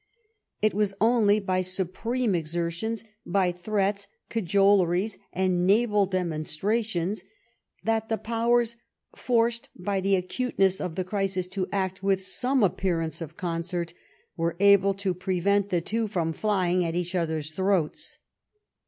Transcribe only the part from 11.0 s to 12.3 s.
crisis to act with